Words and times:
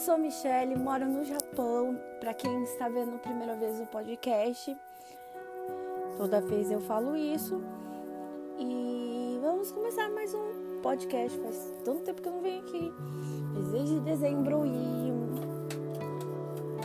sou 0.00 0.16
Michelle, 0.16 0.74
moro 0.76 1.04
no 1.04 1.22
Japão. 1.22 2.00
Para 2.20 2.32
quem 2.32 2.62
está 2.62 2.88
vendo 2.88 3.16
a 3.16 3.18
primeira 3.18 3.54
vez 3.54 3.78
o 3.78 3.86
podcast, 3.86 4.74
toda 6.16 6.40
vez 6.40 6.70
eu 6.70 6.80
falo 6.80 7.14
isso. 7.14 7.62
E 8.58 9.38
vamos 9.42 9.70
começar 9.70 10.08
mais 10.08 10.32
um 10.32 10.80
podcast. 10.82 11.38
Faz 11.38 11.70
tanto 11.84 12.00
tempo 12.02 12.22
que 12.22 12.28
eu 12.28 12.32
não 12.32 12.40
venho 12.40 12.62
aqui. 12.62 12.90
Desde 13.70 14.00
dezembro 14.00 14.64
e 14.64 15.12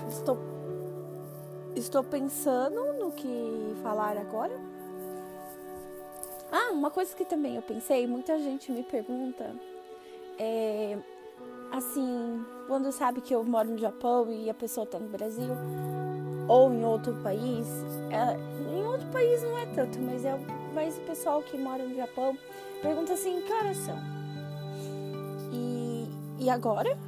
estou 0.09 0.38
estou 1.73 2.04
pensando 2.04 2.93
no 3.00 3.13
que 3.13 3.77
falar 3.82 4.18
agora. 4.18 4.59
Ah, 6.52 6.72
uma 6.73 6.91
coisa 6.91 7.16
que 7.16 7.23
também 7.23 7.55
eu 7.55 7.61
pensei, 7.61 8.05
muita 8.08 8.38
gente 8.39 8.73
me 8.73 8.84
pergunta 8.84 9.55
é 10.38 10.97
assim, 11.77 12.43
quando 12.67 12.91
sabe 12.91 13.21
que 13.21 13.34
eu 13.34 13.43
moro 13.43 13.70
no 13.70 13.77
Japão 13.77 14.31
e 14.31 14.49
a 14.49 14.53
pessoa 14.53 14.85
tá 14.85 14.99
no 14.99 15.09
Brasil 15.09 15.53
ou 16.47 16.71
em 16.71 16.85
outro 16.85 17.13
país, 17.23 17.67
é, 18.11 18.38
em 18.71 18.83
outro 18.83 19.07
país 19.07 19.41
não 19.43 19.57
é 19.57 19.66
tanto, 19.67 19.99
mas 19.99 20.23
é 20.25 20.38
mas 20.73 20.97
o 20.97 21.02
pessoal 21.02 21.41
que 21.41 21.57
mora 21.57 21.83
no 21.85 21.95
Japão 21.95 22.38
pergunta 22.81 23.13
assim, 23.13 23.41
que 23.41 23.53
horas 23.53 23.77
são? 23.77 23.97
E, 25.53 26.07
e 26.38 26.49
agora, 26.49 26.99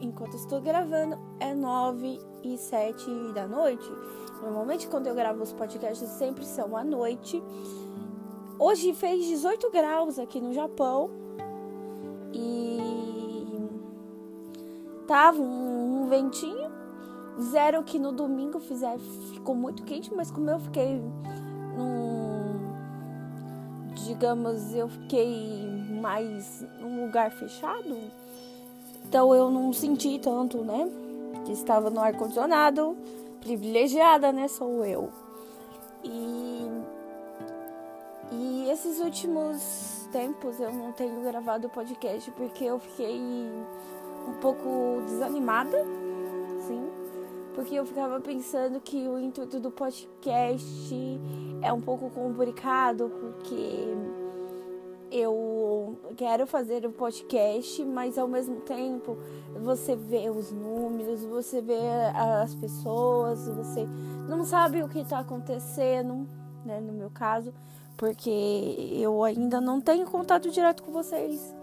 enquanto 0.00 0.36
estou 0.36 0.60
gravando, 0.60 1.18
é 1.40 1.54
nove 1.54 2.20
e 2.44 2.58
sete 2.58 3.10
da 3.34 3.46
noite. 3.46 3.90
Normalmente 4.42 4.86
quando 4.86 5.06
eu 5.06 5.14
gravo 5.14 5.42
os 5.42 5.52
podcasts 5.52 6.08
sempre 6.10 6.44
são 6.44 6.76
à 6.76 6.84
noite. 6.84 7.42
Hoje 8.58 8.92
fez 8.92 9.24
18 9.24 9.70
graus 9.70 10.18
aqui 10.18 10.40
no 10.40 10.52
Japão. 10.52 11.10
E 12.32 12.73
tava 15.06 15.40
um, 15.40 16.02
um 16.02 16.08
ventinho. 16.08 16.72
Zero 17.40 17.82
que 17.82 17.98
no 17.98 18.12
domingo 18.12 18.60
fizer, 18.60 18.96
ficou 19.32 19.56
muito 19.56 19.82
quente, 19.82 20.14
mas 20.14 20.30
como 20.30 20.48
eu 20.50 20.60
fiquei 20.60 21.02
num. 21.76 22.54
Digamos, 24.06 24.72
eu 24.74 24.88
fiquei 24.88 25.66
mais 26.00 26.64
num 26.80 27.06
lugar 27.06 27.32
fechado. 27.32 27.96
Então 29.04 29.34
eu 29.34 29.50
não 29.50 29.72
senti 29.72 30.18
tanto, 30.18 30.58
né? 30.58 30.88
Que 31.44 31.52
estava 31.52 31.90
no 31.90 32.00
ar-condicionado. 32.00 32.96
Privilegiada, 33.40 34.32
né? 34.32 34.46
Sou 34.48 34.84
eu. 34.84 35.10
E. 36.04 36.68
E 38.32 38.70
esses 38.70 39.00
últimos 39.00 40.08
tempos 40.10 40.60
eu 40.60 40.72
não 40.72 40.92
tenho 40.92 41.20
gravado 41.22 41.68
podcast 41.68 42.30
porque 42.32 42.64
eu 42.64 42.78
fiquei 42.78 43.20
um 44.26 44.34
pouco 44.34 45.02
desanimada, 45.06 45.78
sim, 46.66 46.88
porque 47.54 47.74
eu 47.74 47.84
ficava 47.84 48.20
pensando 48.20 48.80
que 48.80 49.08
o 49.08 49.18
intuito 49.18 49.60
do 49.60 49.70
podcast 49.70 51.20
é 51.62 51.72
um 51.72 51.80
pouco 51.80 52.10
complicado, 52.10 53.10
porque 53.20 53.94
eu 55.10 55.96
quero 56.16 56.46
fazer 56.46 56.84
o 56.84 56.88
um 56.88 56.92
podcast, 56.92 57.84
mas 57.84 58.18
ao 58.18 58.26
mesmo 58.26 58.60
tempo 58.60 59.16
você 59.62 59.94
vê 59.94 60.28
os 60.30 60.50
números, 60.50 61.24
você 61.24 61.60
vê 61.60 61.78
as 62.14 62.54
pessoas, 62.54 63.48
você 63.48 63.86
não 64.28 64.44
sabe 64.44 64.82
o 64.82 64.88
que 64.88 65.00
está 65.00 65.20
acontecendo, 65.20 66.26
né, 66.64 66.80
no 66.80 66.92
meu 66.92 67.10
caso 67.10 67.52
porque 67.96 68.28
eu 68.92 69.22
ainda 69.22 69.60
não 69.60 69.80
tenho 69.80 70.06
contato 70.06 70.50
direto 70.50 70.82
com 70.82 70.92
vocês 70.92 71.54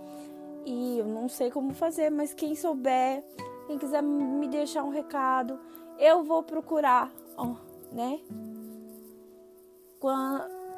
e 0.65 0.99
eu 0.99 1.05
não 1.05 1.27
sei 1.27 1.49
como 1.49 1.73
fazer, 1.73 2.09
mas 2.09 2.33
quem 2.33 2.55
souber, 2.55 3.23
quem 3.67 3.77
quiser 3.77 4.01
me 4.01 4.47
deixar 4.47 4.83
um 4.83 4.89
recado, 4.89 5.59
eu 5.97 6.23
vou 6.23 6.43
procurar, 6.43 7.11
ó, 7.37 7.55
né? 7.91 8.19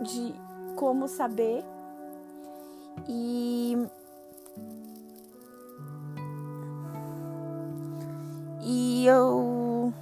De 0.02 0.34
como 0.76 1.08
saber 1.08 1.64
e 3.08 3.78
e 8.62 9.06
eu 9.06 9.94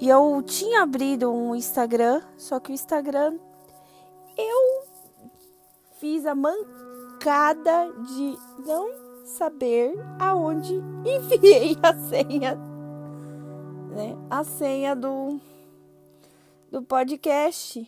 e 0.00 0.08
eu 0.08 0.42
tinha 0.42 0.82
abrido 0.82 1.30
um 1.30 1.54
Instagram, 1.54 2.22
só 2.36 2.60
que 2.60 2.70
o 2.70 2.74
Instagram 2.74 3.38
eu 4.36 4.84
fiz 5.98 6.24
a 6.24 6.34
mancada 7.28 7.92
de 8.06 8.38
não 8.66 8.90
saber 9.22 9.94
aonde 10.18 10.74
enviei 11.04 11.76
a 11.82 11.94
senha, 11.94 12.54
né? 13.90 14.16
A 14.30 14.42
senha 14.42 14.96
do 14.96 15.38
do 16.70 16.82
podcast. 16.82 17.86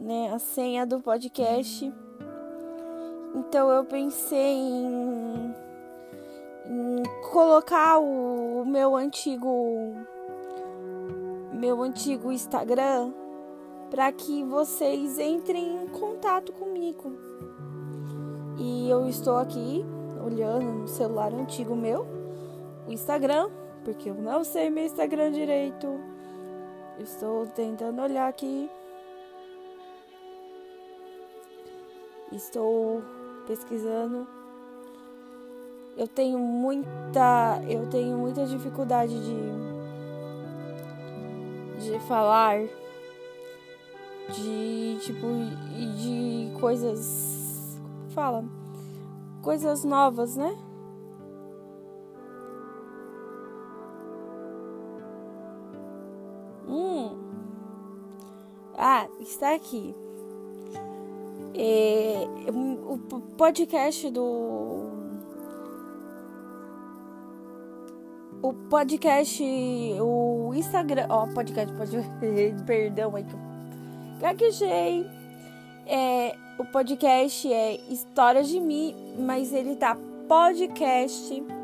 Né, 0.00 0.32
a 0.32 0.38
senha 0.38 0.86
do 0.86 1.00
podcast. 1.00 1.92
Então 3.34 3.70
eu 3.70 3.84
pensei 3.84 4.56
em 4.56 5.52
colocar 7.30 7.98
o 7.98 8.64
meu 8.64 8.96
antigo 8.96 9.94
meu 11.52 11.82
antigo 11.82 12.32
Instagram 12.32 13.12
para 13.90 14.10
que 14.12 14.44
vocês 14.44 15.18
entrem 15.18 15.82
em 15.82 15.88
contato 15.88 16.52
comigo. 16.52 17.12
E 18.58 18.88
eu 18.88 19.08
estou 19.08 19.36
aqui 19.36 19.84
olhando 20.24 20.64
no 20.64 20.88
celular 20.88 21.32
antigo 21.32 21.74
meu, 21.74 22.06
o 22.86 22.92
Instagram, 22.92 23.50
porque 23.84 24.10
eu 24.10 24.14
não 24.14 24.44
sei 24.44 24.70
meu 24.70 24.84
Instagram 24.84 25.32
direito. 25.32 25.88
Estou 26.98 27.46
tentando 27.46 28.02
olhar 28.02 28.28
aqui. 28.28 28.70
Estou 32.30 33.02
pesquisando. 33.46 34.26
Eu 35.96 36.06
tenho 36.06 36.38
muita, 36.38 37.60
eu 37.68 37.88
tenho 37.88 38.16
muita 38.16 38.46
dificuldade 38.46 39.18
de 39.18 39.70
de 41.80 41.98
falar 42.00 42.60
de 44.32 44.98
tipo 45.00 45.26
de 45.96 46.52
coisas 46.58 47.78
fala 48.10 48.44
coisas 49.42 49.84
novas, 49.84 50.36
né? 50.36 50.56
Hum. 56.68 57.16
Ah, 58.76 59.08
está 59.20 59.54
aqui. 59.54 59.94
É, 61.54 62.26
o 62.52 62.98
podcast 63.36 64.10
do 64.10 64.88
o 68.42 68.54
podcast, 68.70 69.42
o 70.00 70.52
Instagram, 70.54 71.06
ó, 71.10 71.24
oh, 71.24 71.34
podcast, 71.34 71.74
podcast, 71.74 72.10
perdão 72.64 73.14
aí 73.14 73.24
que 73.24 73.34
eu 73.34 73.49
gaguejei. 74.20 75.06
É, 75.86 76.36
o 76.58 76.64
podcast 76.64 77.52
é 77.52 77.80
Histórias 77.88 78.48
de 78.48 78.60
mim, 78.60 78.94
mas 79.18 79.52
ele 79.52 79.74
tá 79.74 79.96
podcast.hdm, 80.28 81.58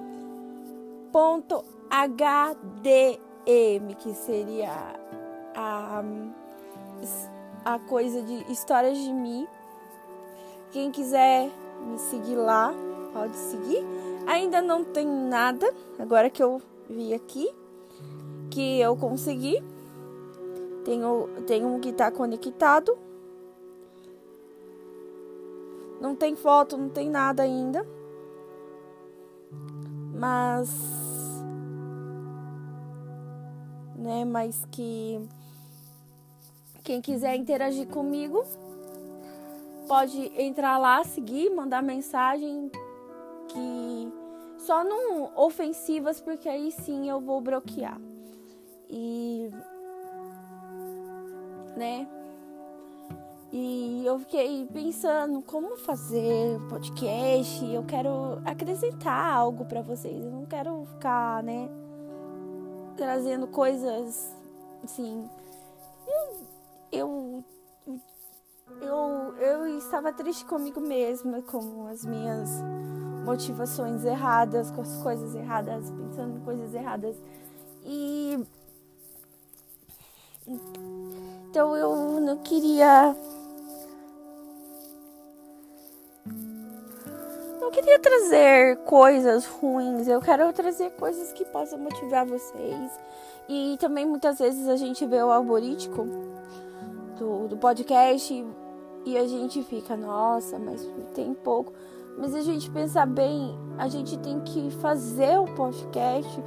que 3.99 4.15
seria 4.15 4.73
a, 5.55 6.03
a 7.65 7.79
coisa 7.81 8.23
de 8.23 8.51
Histórias 8.51 8.99
de 8.99 9.13
mim. 9.13 9.47
Quem 10.73 10.91
quiser 10.91 11.51
me 11.87 11.99
seguir 11.99 12.37
lá, 12.37 12.75
pode 13.13 13.37
seguir. 13.37 13.85
Ainda 14.27 14.61
não 14.61 14.83
tem 14.83 15.07
nada, 15.07 15.73
agora 15.99 16.29
que 16.29 16.43
eu 16.43 16.61
vi 16.89 17.15
aqui, 17.15 17.49
que 18.51 18.81
eu 18.81 18.97
consegui. 18.97 19.63
Tenho, 20.87 21.29
tenho 21.49 21.67
um 21.67 21.81
que 21.81 21.93
tá 21.93 22.13
conectado. 22.13 22.97
Não 26.01 26.15
tem 26.15 26.37
foto, 26.37 26.77
não 26.77 26.89
tem 26.89 27.11
nada 27.11 27.43
ainda. 27.43 27.85
Mas. 30.15 30.71
Né, 33.97 34.25
mas 34.25 34.65
que. 34.71 35.21
Quem 36.85 37.01
quiser 37.01 37.35
interagir 37.35 37.89
comigo, 37.89 38.45
pode 39.89 40.31
entrar 40.41 40.79
lá, 40.79 41.03
seguir, 41.03 41.51
mandar 41.51 41.83
mensagem 41.83 42.71
que 43.49 44.13
só 44.59 44.85
não 44.85 45.33
ofensivas, 45.35 46.21
porque 46.21 46.49
aí 46.49 46.71
sim 46.71 47.11
eu 47.11 47.21
vou 47.21 47.41
bloquear. 47.41 48.01
E 48.89 49.51
né? 51.77 52.09
E 53.53 54.05
eu 54.05 54.19
fiquei 54.19 54.67
pensando 54.73 55.41
como 55.43 55.77
fazer 55.77 56.61
podcast. 56.69 57.65
Eu 57.65 57.85
quero 57.85 58.41
acrescentar 58.45 59.35
algo 59.35 59.65
para 59.65 59.83
vocês. 59.83 60.25
Eu 60.25 60.31
não 60.31 60.47
quero 60.47 60.85
ficar, 60.87 61.43
né, 61.43 61.69
trazendo 62.97 63.47
coisas 63.47 64.35
assim. 64.83 65.29
Eu, 66.93 67.45
eu, 67.87 68.03
eu, 68.81 69.37
eu 69.39 69.79
estava 69.79 70.13
triste 70.13 70.45
comigo 70.45 70.81
mesma, 70.81 71.41
com 71.43 71.87
as 71.87 72.05
minhas 72.05 72.51
motivações 73.25 74.05
erradas, 74.05 74.71
com 74.71 74.83
as 74.83 75.03
coisas 75.03 75.35
erradas, 75.35 75.91
pensando 75.91 76.37
em 76.37 76.41
coisas 76.41 76.75
erradas. 76.75 77.17
E 77.85 78.45
então 81.57 81.75
eu 81.75 82.21
não 82.21 82.37
queria 82.37 83.17
não 87.59 87.71
queria 87.71 87.99
trazer 87.99 88.77
coisas 88.85 89.47
ruins, 89.47 90.07
eu 90.07 90.21
quero 90.21 90.53
trazer 90.53 90.91
coisas 90.91 91.33
que 91.33 91.47
possam 91.47 91.79
motivar 91.79 92.27
vocês. 92.27 92.91
E 93.49 93.79
também 93.81 94.05
muitas 94.05 94.39
vezes 94.39 94.69
a 94.69 94.77
gente 94.77 95.07
vê 95.07 95.23
o 95.23 95.31
algoritmo 95.31 96.05
do, 97.19 97.49
do 97.49 97.57
podcast 97.57 98.45
e 99.07 99.17
a 99.17 99.27
gente 99.27 99.63
fica, 99.63 99.97
nossa, 99.97 100.59
mas 100.59 100.87
tem 101.15 101.33
pouco. 101.33 101.73
Mas 102.19 102.35
a 102.35 102.43
gente 102.43 102.71
pensar 102.71 103.07
bem, 103.07 103.59
a 103.79 103.89
gente 103.89 104.19
tem 104.19 104.41
que 104.41 104.71
fazer 104.73 105.39
o 105.39 105.47
podcast 105.55 106.39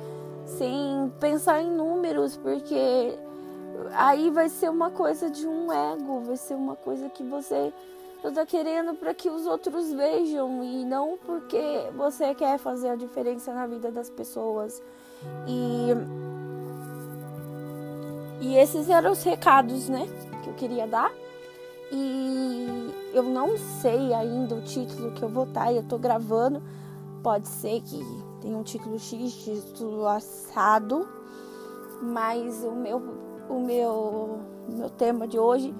sem 0.45 1.11
pensar 1.19 1.63
em 1.63 1.71
números, 1.71 2.37
porque 2.37 3.17
aí 3.93 4.29
vai 4.29 4.49
ser 4.49 4.69
uma 4.69 4.89
coisa 4.89 5.29
de 5.29 5.47
um 5.47 5.71
ego, 5.71 6.21
vai 6.21 6.37
ser 6.37 6.55
uma 6.55 6.75
coisa 6.75 7.09
que 7.09 7.23
você 7.23 7.73
está 8.23 8.45
querendo 8.45 8.95
para 8.95 9.13
que 9.13 9.29
os 9.29 9.45
outros 9.45 9.91
vejam 9.91 10.63
e 10.63 10.83
não 10.83 11.17
porque 11.25 11.89
você 11.95 12.35
quer 12.35 12.57
fazer 12.57 12.89
a 12.89 12.95
diferença 12.95 13.53
na 13.53 13.65
vida 13.65 13.91
das 13.91 14.09
pessoas. 14.09 14.81
E 15.47 15.89
e 18.41 18.55
esses 18.55 18.89
eram 18.89 19.11
os 19.11 19.21
recados, 19.23 19.89
né, 19.89 20.07
que 20.43 20.49
eu 20.49 20.53
queria 20.53 20.87
dar. 20.87 21.11
E 21.91 22.93
eu 23.13 23.23
não 23.23 23.57
sei 23.81 24.13
ainda 24.13 24.55
o 24.55 24.61
título 24.61 25.11
que 25.11 25.23
eu 25.23 25.29
vou 25.29 25.43
estar, 25.43 25.73
eu 25.73 25.83
tô 25.83 25.97
gravando. 25.97 26.61
Pode 27.21 27.47
ser 27.47 27.81
que 27.81 27.99
tenha 28.41 28.57
um 28.57 28.63
título 28.63 28.97
X, 28.97 29.33
título 29.43 30.07
assado, 30.07 31.07
mas 32.01 32.63
o 32.63 32.71
meu 32.71 33.01
o 33.49 33.59
meu 33.59 34.39
meu 34.69 34.89
tema 34.89 35.27
de 35.27 35.39
hoje 35.39 35.73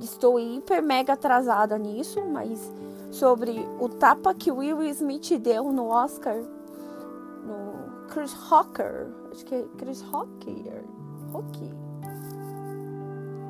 estou 0.00 0.38
hiper 0.38 0.82
mega 0.82 1.14
atrasada 1.14 1.78
nisso, 1.78 2.22
mas 2.30 2.72
sobre 3.10 3.66
o 3.80 3.88
tapa 3.88 4.34
que 4.34 4.50
Will 4.50 4.82
Smith 4.84 5.38
deu 5.38 5.72
no 5.72 5.88
Oscar 5.88 6.36
no 6.36 8.06
Chris 8.08 8.32
Rocker, 8.32 9.08
acho 9.30 9.44
que 9.44 9.54
é 9.54 9.64
Chris 9.78 10.02
Rocker, 10.02 10.84
Rocky. 11.32 11.74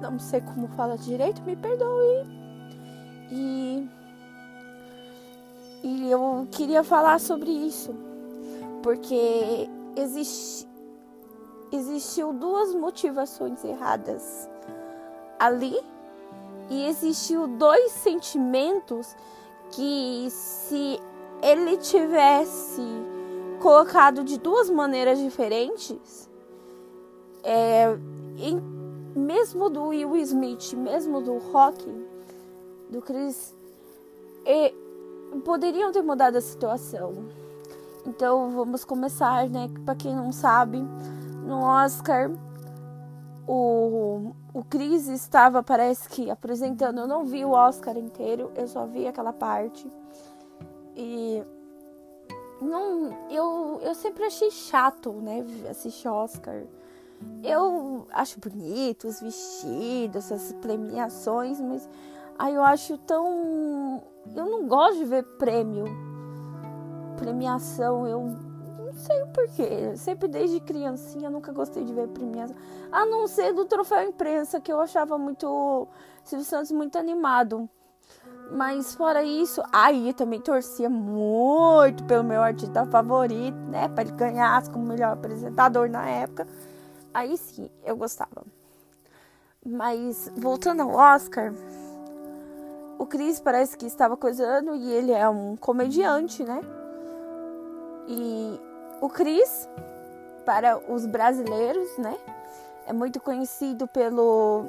Não 0.01 0.19
sei 0.19 0.41
como 0.41 0.69
fala 0.69 0.97
direito, 0.97 1.43
me 1.43 1.57
perdoe. 1.57 2.27
E 3.31 3.89
e 5.85 6.11
eu 6.11 6.47
queria 6.53 6.85
falar 6.85 7.19
sobre 7.19 7.51
isso, 7.51 7.93
porque 8.85 9.69
existe 9.97 10.69
existiu 11.73 12.33
duas 12.33 12.75
motivações 12.75 13.65
erradas 13.65 14.49
ali 15.39 15.79
e 16.71 16.87
existiu 16.87 17.47
dois 17.47 17.91
sentimentos 17.93 19.17
que 19.71 20.29
se 20.31 21.01
ele 21.43 21.77
tivesse 21.79 22.83
colocado 23.61 24.23
de 24.23 24.39
duas 24.39 24.69
maneiras 24.71 25.19
diferentes, 25.19 26.29
é, 27.43 27.97
em, 28.39 28.61
mesmo 29.19 29.69
do 29.69 29.85
Will 29.89 30.17
Smith, 30.19 30.75
mesmo 30.75 31.21
do 31.21 31.39
Rock, 31.39 31.85
do 32.91 33.01
Chris, 33.01 33.55
poderiam 35.45 35.93
ter 35.93 36.03
mudado 36.03 36.37
a 36.37 36.41
situação. 36.41 37.13
Então 38.07 38.51
vamos 38.51 38.85
começar, 38.85 39.49
né? 39.49 39.71
Para 39.85 39.95
quem 39.95 40.15
não 40.15 40.33
sabe, 40.33 40.83
no 41.43 41.61
Oscar, 41.65 42.31
o, 43.47 44.33
o 44.55 44.65
Chris 44.65 45.09
estava, 45.09 45.63
parece 45.63 46.09
que, 46.09 46.31
apresentando. 46.31 47.01
Eu 47.01 47.07
não 47.07 47.25
vi 47.25 47.45
o 47.45 47.51
Oscar 47.51 47.97
inteiro, 47.97 48.51
eu 48.55 48.69
só 48.69 48.87
vi 48.87 49.07
aquela 49.07 49.33
parte. 49.33 49.91
E 50.97 51.43
não, 52.61 53.11
eu, 53.31 53.81
eu 53.83 53.95
sempre 53.95 54.25
achei 54.25 54.51
chato, 54.51 55.13
né, 55.13 55.45
assistir 55.69 56.09
Oscar. 56.09 56.63
Eu 57.43 58.07
acho 58.13 58.41
bonito 58.41 59.07
os 59.07 59.21
vestidos, 59.21 60.17
essas 60.17 60.53
premiações, 60.55 61.61
mas 61.61 61.89
aí 62.39 62.55
eu 62.55 62.65
acho 62.65 62.99
tão. 62.99 64.03
Eu 64.35 64.47
não 64.47 64.67
gosto 64.67 64.99
de 64.99 65.05
ver 65.05 65.25
prêmio, 65.39 65.85
premiação. 67.17 68.07
Eu 68.07 68.52
sei 69.03 69.23
o 69.23 69.27
porquê. 69.29 69.97
Sempre 69.97 70.29
desde 70.29 70.61
criancinha 70.61 71.29
nunca 71.29 71.53
gostei 71.53 71.85
de 71.85 71.93
ver 71.93 72.09
premiação. 72.09 72.57
A 72.91 73.05
não 73.05 73.27
ser 73.27 73.53
do 73.53 73.65
troféu 73.65 74.03
imprensa, 74.09 74.61
que 74.61 74.73
eu 74.73 74.81
achava 74.81 75.19
muito. 75.19 75.87
Silvio 76.25 76.45
Santos 76.47 76.71
muito 76.73 76.97
animado. 76.97 77.69
Mas 78.51 78.95
fora 78.95 79.23
isso, 79.23 79.63
aí 79.73 80.13
também 80.13 80.41
torcia 80.41 80.91
muito 80.91 82.05
pelo 82.05 82.23
meu 82.23 82.43
artista 82.43 82.85
favorito, 82.87 83.57
né? 83.71 83.89
Para 83.89 84.03
ele 84.03 84.13
ganhar 84.13 84.69
como 84.69 84.85
melhor 84.85 85.13
apresentador 85.13 85.89
na 85.89 86.07
época. 86.07 86.47
Aí 87.15 87.37
sim, 87.37 87.71
eu 87.85 87.97
gostava. 87.97 88.45
Mas 89.65 90.31
voltando 90.37 90.83
ao 90.83 90.91
Oscar, 90.91 91.53
o 92.99 93.07
Chris 93.07 93.41
parece 93.41 93.77
que 93.77 93.87
estava 93.87 94.17
coisando 94.17 94.75
e 94.75 94.91
ele 94.93 95.13
é 95.13 95.29
um 95.29 95.57
comediante, 95.57 96.45
né? 96.45 96.61
E 98.09 98.61
o 99.03 99.09
Chris, 99.09 99.69
para 100.47 100.79
os 100.89 101.05
brasileiros, 101.07 101.99
né? 101.99 102.17
É 102.87 102.93
muito 102.93 103.21
conhecido 103.21 103.89
pelo. 103.89 104.65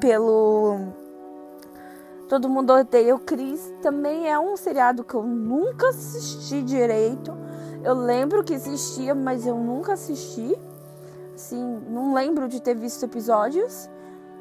pelo. 0.00 0.78
Todo 2.26 2.48
mundo 2.48 2.72
odeia 2.72 3.14
o 3.14 3.18
Chris. 3.18 3.70
Também 3.82 4.30
é 4.30 4.38
um 4.38 4.56
seriado 4.56 5.04
que 5.04 5.14
eu 5.14 5.22
nunca 5.22 5.90
assisti 5.90 6.62
direito. 6.62 7.36
Eu 7.82 7.92
lembro 7.92 8.42
que 8.42 8.54
existia, 8.54 9.14
mas 9.14 9.46
eu 9.46 9.56
nunca 9.56 9.92
assisti. 9.92 10.58
Assim, 11.34 11.62
não 11.90 12.14
lembro 12.14 12.48
de 12.48 12.62
ter 12.62 12.74
visto 12.74 13.04
episódios. 13.04 13.90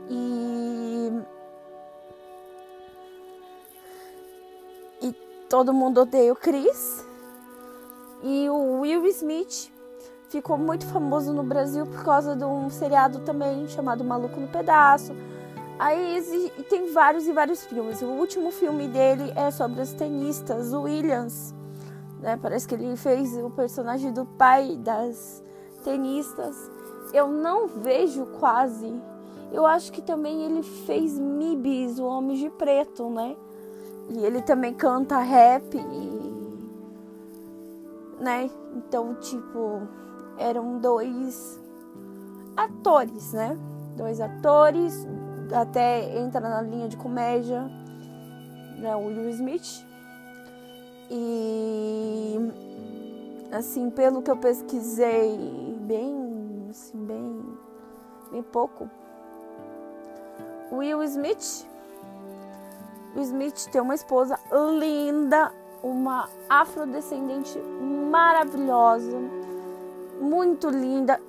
E. 0.10 1.12
E 5.02 5.12
todo 5.50 5.74
mundo 5.74 6.00
odeia 6.00 6.32
o 6.32 6.38
Chris. 6.38 7.13
E 8.24 8.50
o 8.50 8.80
Will 8.80 9.06
Smith 9.08 9.70
ficou 10.30 10.58
muito 10.58 10.88
famoso 10.88 11.34
no 11.34 11.44
Brasil 11.44 11.86
por 11.86 12.04
causa 12.06 12.36
de 12.36 12.46
um 12.46 12.70
seriado 12.70 13.20
também 13.20 13.68
chamado 13.68 14.02
Maluco 14.02 14.40
no 14.40 14.48
Pedaço. 14.48 15.14
Aí 15.78 16.24
tem 16.70 16.94
vários 16.94 17.28
e 17.28 17.34
vários 17.34 17.66
filmes. 17.66 18.02
O 18.02 18.08
último 18.08 18.50
filme 18.50 18.88
dele 18.88 19.34
é 19.36 19.52
sobre 19.52 19.82
os 19.82 19.92
tenistas 19.92 20.74
Williams. 20.74 21.54
Né? 22.22 22.40
Parece 22.42 22.66
que 22.66 22.76
ele 22.76 22.96
fez 22.96 23.38
o 23.38 23.50
personagem 23.50 24.14
do 24.14 24.26
pai 24.26 24.78
das 24.78 25.44
tenistas. 25.84 26.56
Eu 27.14 27.28
não 27.28 27.68
vejo 27.68 28.26
quase. 28.40 28.94
Eu 29.52 29.66
acho 29.66 29.92
que 29.92 30.02
também 30.02 30.46
ele 30.46 30.64
fez 30.64 31.20
Mibis, 31.20 32.00
o 32.00 32.06
Homem 32.06 32.38
de 32.38 32.50
Preto, 32.50 33.10
né? 33.10 33.36
E 34.10 34.26
ele 34.26 34.42
também 34.42 34.74
canta 34.74 35.20
rap 35.20 35.78
e 35.78 36.33
né? 38.24 38.50
Então, 38.76 39.14
tipo, 39.16 39.82
eram 40.38 40.80
dois 40.80 41.62
atores, 42.56 43.34
né? 43.34 43.58
Dois 43.98 44.20
atores, 44.22 45.06
até 45.54 46.18
entra 46.18 46.40
na 46.40 46.62
linha 46.62 46.88
de 46.88 46.98
comédia, 46.98 47.70
né? 48.80 48.96
O 48.96 49.08
Will 49.08 49.30
Smith. 49.30 49.86
E 51.12 52.38
assim, 53.52 53.90
pelo 53.92 54.22
que 54.22 54.32
eu 54.32 54.38
pesquisei 54.38 55.78
bem, 55.82 56.68
assim, 56.70 57.06
bem, 57.06 57.58
bem 58.32 58.42
pouco, 58.42 58.90
Will 60.72 61.04
Smith, 61.04 61.68
o 63.16 63.20
Smith 63.20 63.70
tem 63.72 63.80
uma 63.80 63.94
esposa 63.94 64.40
linda, 64.80 65.52
uma 65.84 66.30
afrodescendente 66.50 67.60
maravilhosa, 68.10 69.20
muito 70.20 70.70
linda. 70.70 71.20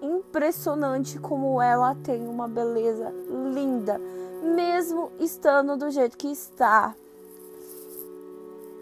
impressionante 0.00 1.18
como 1.18 1.62
ela 1.62 1.94
tem 1.94 2.26
uma 2.26 2.48
beleza 2.48 3.14
linda, 3.54 4.00
mesmo 4.42 5.12
estando 5.20 5.76
do 5.76 5.90
jeito 5.90 6.16
que 6.16 6.28
está. 6.28 6.94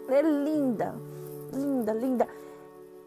É 0.07 0.21
linda, 0.21 0.95
linda, 1.53 1.93
linda. 1.93 2.27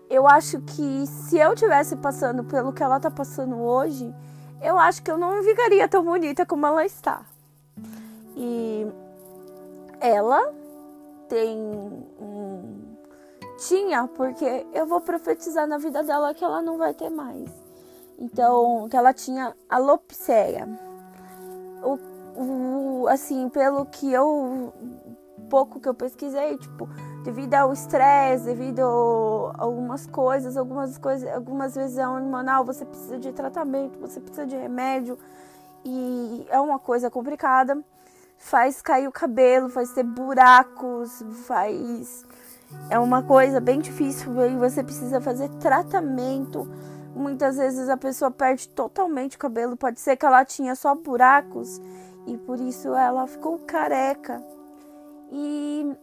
Eu 0.09 0.29
acho 0.29 0.61
que 0.61 1.07
se 1.07 1.39
eu 1.39 1.57
tivesse 1.57 1.97
passando 1.97 2.45
pelo 2.45 2.73
que 2.73 2.83
ela 2.83 3.01
tá 3.01 3.11
passando 3.11 3.57
hoje, 3.57 4.15
eu 4.63 4.79
acho 4.79 5.03
que 5.03 5.11
eu 5.11 5.19
não 5.19 5.43
ficaria 5.43 5.89
tão 5.89 6.05
bonita 6.05 6.47
como 6.47 6.67
ela 6.67 6.85
está. 6.85 7.23
E 8.37 8.87
ela 10.01 10.53
tem 11.29 11.59
um. 11.59 12.95
Tinha, 13.69 14.09
porque 14.09 14.67
eu 14.73 14.87
vou 14.87 15.01
profetizar 15.01 15.67
na 15.67 15.79
vida 15.79 16.03
dela 16.03 16.35
que 16.35 16.45
ela 16.45 16.61
não 16.61 16.77
vai 16.77 16.93
ter 16.93 17.09
mais. 17.09 17.49
Então, 18.19 18.89
que 18.89 18.97
ela 18.97 19.13
tinha 19.13 19.55
alopecia. 19.69 20.69
O, 21.83 21.99
o, 22.41 23.09
assim, 23.09 23.49
pelo 23.49 23.87
que 23.87 24.13
eu. 24.13 24.73
Pouco 25.51 25.79
que 25.79 25.89
eu 25.89 25.95
pesquisei, 25.95 26.57
tipo, 26.57 26.89
devido 27.23 27.55
ao 27.55 27.73
estresse, 27.73 28.47
devido 28.47 28.81
a 28.81 29.63
algumas 29.63 30.07
coisas, 30.07 30.57
algumas 30.57 30.97
coisas, 30.97 31.29
algumas 31.33 31.75
vezes 31.75 31.99
é 31.99 32.09
hormonal, 32.09 32.65
você 32.65 32.85
precisa 32.85 33.19
de 33.19 33.31
tratamento, 33.31 33.99
você 33.99 34.21
precisa 34.21 34.47
de 34.47 34.57
remédio 34.57 35.19
e 35.85 36.47
é 36.49 36.59
uma 36.59 36.79
coisa 36.79 37.11
complicada. 37.11 37.85
Faz 38.39 38.83
cair 38.83 39.09
o 39.09 39.13
cabelo, 39.13 39.69
faz 39.69 39.93
ter 39.93 40.03
buracos, 40.03 41.25
faz 41.47 42.25
é 42.91 42.99
uma 42.99 43.23
coisa 43.23 43.61
bem 43.61 43.81
difícil 43.81 44.33
e 44.47 44.57
você 44.57 44.83
precisa 44.83 45.21
fazer 45.21 45.49
tratamento. 45.61 46.69
Muitas 47.15 47.57
vezes 47.57 47.89
a 47.89 47.97
pessoa 47.97 48.31
perde 48.31 48.69
totalmente 48.69 49.37
o 49.37 49.39
cabelo, 49.39 49.77
pode 49.77 50.01
ser 50.01 50.17
que 50.17 50.27
ela 50.27 50.45
tinha 50.45 50.75
só 50.75 50.95
buracos 50.95 51.81
e 52.27 52.37
por 52.37 52.61
isso 52.61 52.95
ela 52.95 53.27
ficou 53.27 53.59
careca. 53.61 54.43
E 55.31 55.95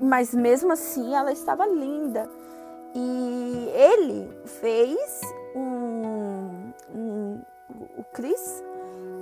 mas 0.00 0.32
mesmo 0.32 0.72
assim 0.72 1.14
ela 1.14 1.32
estava 1.32 1.66
linda. 1.66 2.28
E 2.94 3.70
ele 3.74 4.28
fez 4.60 5.20
um, 5.54 6.72
um 6.94 7.40
o 7.96 8.04
Chris, 8.12 8.62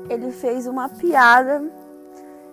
ele 0.09 0.31
fez 0.33 0.67
uma 0.67 0.89
piada 0.89 1.63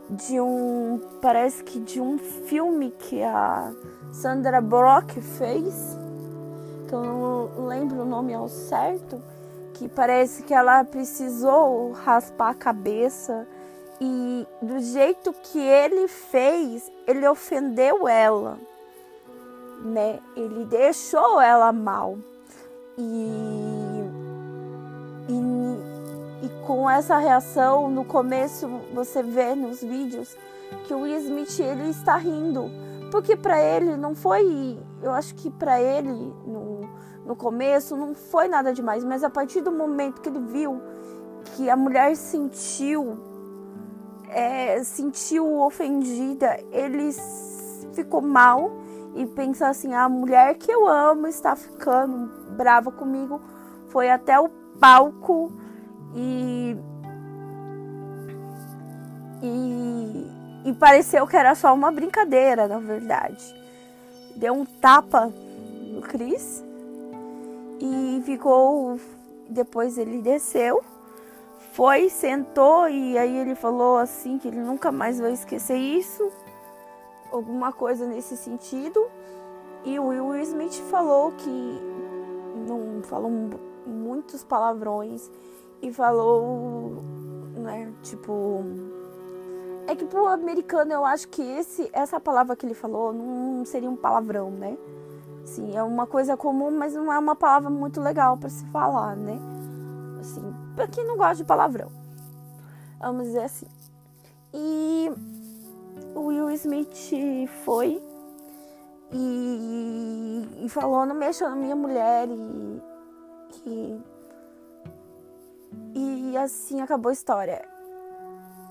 de 0.09 0.39
um, 0.39 0.99
parece 1.21 1.63
que 1.63 1.79
de 1.79 1.99
um 1.99 2.17
filme 2.17 2.91
que 2.91 3.23
a 3.23 3.71
Sandra 4.11 4.61
Brock 4.61 5.19
fez, 5.21 5.97
que 6.87 6.93
eu 6.93 7.03
não 7.03 7.65
lembro 7.67 8.01
o 8.01 8.05
nome 8.05 8.33
ao 8.33 8.47
certo, 8.47 9.21
que 9.73 9.87
parece 9.89 10.43
que 10.43 10.53
ela 10.53 10.83
precisou 10.83 11.91
raspar 11.91 12.49
a 12.49 12.53
cabeça 12.53 13.47
e 13.99 14.45
do 14.61 14.79
jeito 14.79 15.33
que 15.33 15.59
ele 15.59 16.07
fez, 16.07 16.91
ele 17.07 17.27
ofendeu 17.27 18.07
ela, 18.07 18.57
né? 19.83 20.19
Ele 20.35 20.65
deixou 20.65 21.39
ela 21.39 21.71
mal. 21.71 22.17
E 22.97 23.82
com 26.65 26.89
essa 26.89 27.17
reação, 27.17 27.89
no 27.89 28.05
começo 28.05 28.67
você 28.93 29.21
vê 29.21 29.53
nos 29.55 29.81
vídeos 29.81 30.35
que 30.85 30.93
o 30.93 31.01
Will 31.01 31.17
Smith 31.19 31.59
ele 31.59 31.89
está 31.89 32.15
rindo, 32.15 32.69
porque 33.11 33.35
para 33.35 33.61
ele 33.61 33.95
não 33.95 34.15
foi, 34.15 34.79
eu 35.01 35.11
acho 35.11 35.35
que 35.35 35.49
para 35.51 35.81
ele 35.81 36.11
no, 36.11 36.81
no 37.25 37.35
começo 37.35 37.95
não 37.95 38.15
foi 38.15 38.47
nada 38.47 38.73
demais, 38.73 39.03
mas 39.03 39.23
a 39.23 39.29
partir 39.29 39.61
do 39.61 39.71
momento 39.71 40.21
que 40.21 40.29
ele 40.29 40.39
viu 40.39 40.81
que 41.55 41.69
a 41.69 41.75
mulher 41.75 42.15
sentiu 42.15 43.17
é, 44.29 44.83
sentiu 44.83 45.59
ofendida, 45.59 46.59
ele 46.71 47.11
ficou 47.93 48.21
mal 48.21 48.71
e 49.15 49.25
pensou 49.27 49.67
assim: 49.67 49.93
a 49.93 50.09
mulher 50.09 50.55
que 50.55 50.71
eu 50.71 50.87
amo 50.87 51.27
está 51.27 51.55
ficando 51.55 52.31
brava 52.55 52.91
comigo. 52.91 53.39
Foi 53.89 54.09
até 54.09 54.39
o 54.39 54.49
palco 54.79 55.51
e. 56.15 56.77
E, 59.41 60.69
e 60.69 60.73
pareceu 60.73 61.27
que 61.27 61.35
era 61.35 61.53
só 61.53 61.73
uma 61.73 61.91
brincadeira, 61.91 62.67
na 62.67 62.79
verdade. 62.79 63.43
Deu 64.35 64.53
um 64.53 64.65
tapa 64.65 65.31
no 65.91 66.01
Chris 66.01 66.63
e 67.79 68.21
ficou. 68.25 68.99
Depois 69.49 69.97
ele 69.97 70.21
desceu 70.21 70.81
foi, 71.73 72.07
sentou 72.07 72.87
e 72.87 73.17
aí 73.17 73.35
ele 73.35 73.55
falou 73.55 73.97
assim 73.97 74.37
que 74.37 74.47
ele 74.47 74.59
nunca 74.59 74.91
mais 74.91 75.19
vai 75.19 75.33
esquecer 75.33 75.75
isso, 75.75 76.31
alguma 77.31 77.73
coisa 77.73 78.05
nesse 78.05 78.37
sentido. 78.37 79.03
E 79.83 79.97
o 79.97 80.09
Will 80.09 80.35
Smith 80.43 80.75
falou 80.91 81.31
que 81.31 81.81
não 82.67 83.01
falou 83.01 83.31
muitos 83.87 84.43
palavrões 84.43 85.31
e 85.83 85.91
falou, 85.91 87.03
né, 87.55 87.93
tipo, 88.01 88.63
é 89.85 89.95
que 89.95 90.05
pro 90.05 90.27
americano 90.27 90.93
eu 90.93 91.05
acho 91.05 91.27
que 91.27 91.41
esse 91.41 91.89
essa 91.93 92.19
palavra 92.19 92.55
que 92.55 92.65
ele 92.65 92.73
falou 92.73 93.13
não 93.13 93.65
seria 93.65 93.89
um 93.89 93.95
palavrão, 93.95 94.49
né? 94.49 94.77
Sim, 95.45 95.75
é 95.75 95.83
uma 95.83 96.07
coisa 96.07 96.37
comum, 96.37 96.71
mas 96.71 96.93
não 96.93 97.11
é 97.11 97.19
uma 97.19 97.35
palavra 97.35 97.69
muito 97.69 97.99
legal 97.99 98.37
para 98.37 98.49
se 98.49 98.65
falar, 98.67 99.15
né? 99.17 99.37
Assim, 100.21 100.41
Pra 100.75 100.87
quem 100.87 101.05
não 101.05 101.17
gosta 101.17 101.35
de 101.35 101.43
palavrão. 101.43 101.91
Vamos 102.99 103.25
dizer 103.25 103.43
assim. 103.43 103.67
E 104.53 105.11
o 106.15 106.27
Will 106.27 106.49
Smith 106.51 107.11
foi 107.63 108.01
e, 109.11 110.47
e 110.63 110.69
falou, 110.69 111.05
não 111.05 111.15
mexa 111.15 111.49
na 111.49 111.55
minha 111.55 111.75
mulher 111.75 112.27
e, 112.27 112.81
e, 113.67 114.01
e 115.95 116.37
assim 116.37 116.81
acabou 116.81 117.09
a 117.09 117.13
história. 117.13 117.61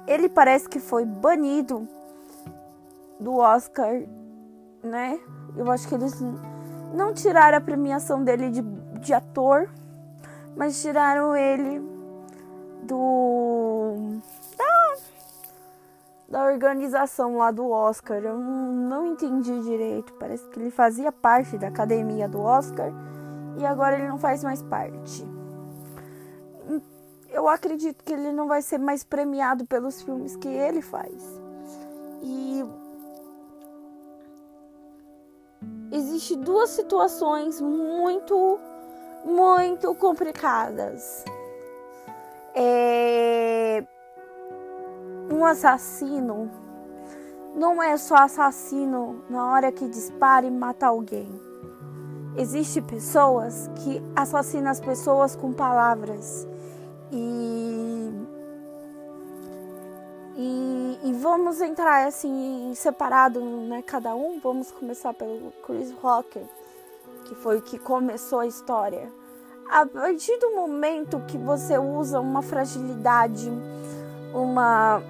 Ele 0.07 0.29
parece 0.29 0.69
que 0.69 0.81
foi 0.81 1.05
banido 1.05 1.89
do 3.21 3.37
Oscar, 3.37 4.03
né? 4.83 5.19
Eu 5.57 5.71
acho 5.71 5.89
que 5.89 5.95
eles 5.95 6.21
não 6.93 7.13
tiraram 7.13 7.59
a 7.59 7.61
premiação 7.61 8.25
dele 8.25 8.51
de, 8.51 8.63
de 9.01 9.15
ator, 9.15 9.69
mas 10.57 10.81
tiraram 10.83 11.37
ele 11.37 11.81
do 12.83 14.21
da, 14.57 14.97
da 16.29 16.45
organização 16.45 17.37
lá 17.37 17.51
do 17.51 17.71
Oscar. 17.71 18.19
Eu 18.19 18.39
não, 18.39 18.73
não 18.73 19.07
entendi 19.07 19.61
direito. 19.61 20.13
Parece 20.15 20.49
que 20.49 20.59
ele 20.59 20.71
fazia 20.71 21.13
parte 21.13 21.57
da 21.57 21.69
academia 21.69 22.29
do 22.29 22.41
Oscar 22.41 22.93
e 23.57 23.65
agora 23.65 23.97
ele 23.97 24.09
não 24.09 24.19
faz 24.19 24.43
mais 24.43 24.63
parte. 24.63 25.25
Eu 27.33 27.49
acredito 27.49 28.05
que 28.05 28.13
ele 28.13 28.31
não 28.33 28.47
vai 28.47 28.63
ser 28.63 28.79
mais 28.79 29.03
premiado 29.03 29.65
pelos 29.67 30.03
filmes 30.03 30.37
que 30.37 30.49
ele 30.49 30.83
faz. 30.83 31.23
E 32.23 32.65
existe 35.91 36.37
duas 36.37 36.71
situações 36.71 37.61
muito 37.61 38.59
muito 39.25 39.95
complicadas 39.95 41.25
é... 42.55 43.85
um 45.31 45.45
assassino 45.45 46.51
não 47.55 47.83
é 47.83 47.97
só 47.99 48.17
assassino 48.17 49.23
na 49.29 49.53
hora 49.53 49.71
que 49.71 49.87
dispara 49.87 50.47
e 50.47 50.51
mata 50.51 50.87
alguém. 50.87 51.29
Existem 52.35 52.83
pessoas 52.83 53.69
que 53.77 54.03
assassinam 54.17 54.71
as 54.71 54.81
pessoas 54.81 55.37
com 55.37 55.53
palavras. 55.53 56.49
E, 57.13 58.11
e, 60.37 60.99
e 61.05 61.13
vamos 61.13 61.61
entrar 61.61 62.07
assim 62.07 62.73
separado, 62.75 63.41
né, 63.41 63.83
cada 63.83 64.15
um. 64.15 64.41
Vamos 64.41 64.73
começar 64.73 65.13
pelo 65.15 65.53
Chris 65.65 65.93
Rocker, 66.03 66.43
que 67.27 67.35
foi 67.35 67.59
o 67.59 67.63
que 67.63 67.79
começou 67.79 68.41
a 68.41 68.47
história 68.47 69.13
a 69.73 69.87
partir 69.87 70.39
do 70.39 70.55
momento 70.55 71.19
que 71.27 71.39
você 71.39 71.79
usa 71.79 72.21
uma 72.21 72.43
fragilidade, 72.43 73.51
uma. 74.35 75.03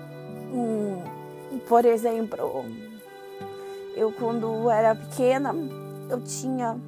Um, 0.53 1.59
por 1.69 1.85
exemplo, 1.85 2.65
eu 3.97 4.13
quando 4.13 4.71
era 4.71 4.95
pequena, 4.95 5.53
eu 6.09 6.21
tinha. 6.21 6.79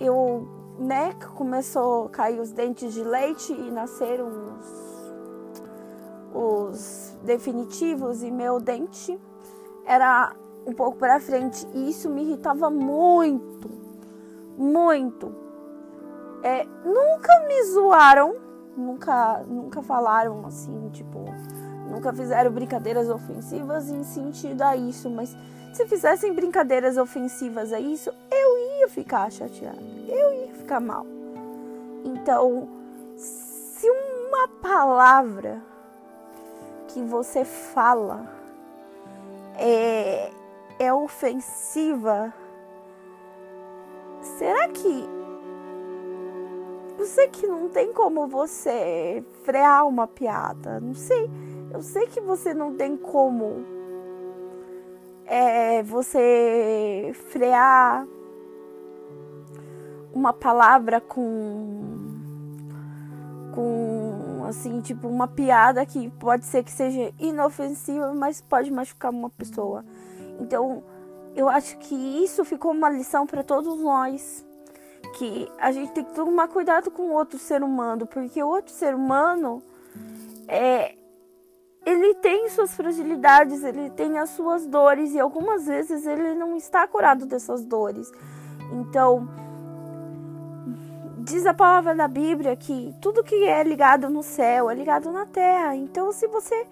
Eu, 0.00 0.48
né, 0.78 1.12
começou 1.34 2.06
a 2.06 2.10
cair 2.10 2.40
os 2.40 2.52
dentes 2.52 2.92
de 2.92 3.02
leite 3.02 3.52
e 3.52 3.70
nasceram 3.70 4.28
os, 4.28 5.14
os 6.34 7.16
definitivos 7.22 8.22
e 8.22 8.30
meu 8.30 8.60
dente 8.60 9.18
era 9.86 10.34
um 10.66 10.72
pouco 10.72 10.98
para 10.98 11.20
frente. 11.20 11.66
E 11.72 11.90
isso 11.90 12.10
me 12.10 12.22
irritava 12.22 12.68
muito, 12.68 13.70
muito. 14.58 15.34
É, 16.42 16.64
nunca 16.84 17.46
me 17.46 17.64
zoaram, 17.64 18.36
nunca, 18.76 19.42
nunca 19.46 19.82
falaram 19.82 20.44
assim, 20.46 20.90
tipo, 20.90 21.24
nunca 21.88 22.12
fizeram 22.12 22.50
brincadeiras 22.50 23.08
ofensivas 23.08 23.88
em 23.90 24.04
sentido 24.04 24.62
a 24.62 24.76
isso, 24.76 25.08
mas 25.08 25.34
se 25.72 25.86
fizessem 25.86 26.32
brincadeiras 26.32 26.96
ofensivas 26.96 27.72
a 27.72 27.80
isso, 27.80 28.10
eu 28.30 28.58
ia 28.80 28.88
ficar 28.88 29.30
chateada, 29.30 29.80
eu 30.08 30.32
ia 30.32 30.45
ficar 30.66 30.80
mal. 30.80 31.06
Então, 32.04 32.68
se 33.16 33.88
uma 33.88 34.48
palavra 34.60 35.62
que 36.88 37.00
você 37.02 37.44
fala 37.44 38.26
é, 39.56 40.30
é 40.80 40.92
ofensiva, 40.92 42.34
será 44.20 44.68
que 44.68 45.08
eu 46.98 47.04
sei 47.04 47.28
que 47.28 47.46
não 47.46 47.68
tem 47.68 47.92
como 47.92 48.26
você 48.26 49.22
frear 49.44 49.86
uma 49.86 50.08
piada, 50.08 50.80
não 50.80 50.94
sei. 50.94 51.30
Eu 51.72 51.82
sei 51.82 52.06
que 52.06 52.20
você 52.20 52.52
não 52.54 52.74
tem 52.74 52.96
como 52.96 53.64
é, 55.26 55.82
você 55.82 57.12
frear 57.30 58.06
uma 60.16 60.32
palavra 60.32 61.00
com 61.00 62.14
com 63.54 64.44
assim 64.48 64.80
tipo 64.80 65.08
uma 65.08 65.28
piada 65.28 65.84
que 65.84 66.10
pode 66.10 66.44
ser 66.44 66.62
que 66.62 66.70
seja 66.70 67.12
inofensiva 67.18 68.12
mas 68.14 68.40
pode 68.40 68.70
machucar 68.70 69.10
uma 69.10 69.30
pessoa 69.30 69.84
então 70.40 70.82
eu 71.34 71.48
acho 71.48 71.76
que 71.78 71.94
isso 71.94 72.44
ficou 72.44 72.72
uma 72.72 72.88
lição 72.88 73.26
para 73.26 73.42
todos 73.42 73.78
nós 73.80 74.44
que 75.16 75.48
a 75.58 75.70
gente 75.70 75.92
tem 75.92 76.04
que 76.04 76.14
tomar 76.14 76.48
cuidado 76.48 76.90
com 76.90 77.10
o 77.10 77.12
outro 77.12 77.38
ser 77.38 77.62
humano, 77.62 78.06
porque 78.06 78.42
o 78.42 78.48
outro 78.48 78.72
ser 78.72 78.94
humano 78.94 79.62
é 80.48 80.94
ele 81.84 82.14
tem 82.16 82.48
suas 82.48 82.74
fragilidades, 82.74 83.62
ele 83.62 83.90
tem 83.90 84.18
as 84.18 84.30
suas 84.30 84.66
dores 84.66 85.12
e 85.12 85.20
algumas 85.20 85.66
vezes 85.66 86.04
ele 86.04 86.34
não 86.34 86.56
está 86.56 86.86
curado 86.88 87.24
dessas 87.26 87.64
dores. 87.64 88.10
Então, 88.72 89.28
diz 91.26 91.44
a 91.44 91.52
palavra 91.52 91.92
da 91.92 92.06
Bíblia 92.06 92.54
que 92.54 92.94
tudo 93.00 93.24
que 93.24 93.44
é 93.44 93.62
ligado 93.64 94.08
no 94.08 94.22
céu 94.22 94.70
é 94.70 94.74
ligado 94.74 95.10
na 95.10 95.26
terra. 95.26 95.74
Então, 95.74 96.12
se 96.12 96.28
você 96.28 96.66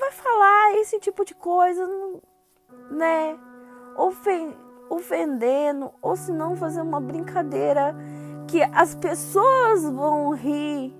vai 0.00 0.10
falar 0.10 0.74
esse 0.78 0.98
tipo 0.98 1.24
de 1.24 1.32
coisa, 1.32 1.88
né, 2.90 3.38
ofende 3.96 4.56
ofendendo, 4.90 5.92
ou 6.00 6.16
se 6.16 6.32
não 6.32 6.56
fazer 6.56 6.80
uma 6.80 6.98
brincadeira 6.98 7.94
que 8.46 8.62
as 8.62 8.94
pessoas 8.94 9.84
vão 9.84 10.30
rir, 10.30 10.96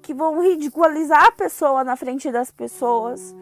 que 0.00 0.14
vão 0.14 0.40
ridicularizar 0.40 1.26
a 1.26 1.32
pessoa 1.32 1.84
na 1.84 1.96
frente 1.96 2.32
das 2.32 2.50
pessoas. 2.50 3.36